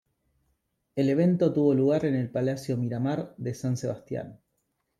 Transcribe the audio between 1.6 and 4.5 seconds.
lugar en el Palacio Miramar de San Sebastian.